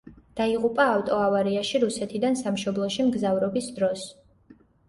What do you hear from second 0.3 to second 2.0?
დაიღუპა ავტოავარიაში